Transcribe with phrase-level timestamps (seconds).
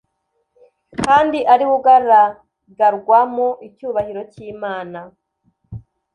[1.05, 4.99] kandi ari we ugaragarwamo icyubahiro cy'Imana!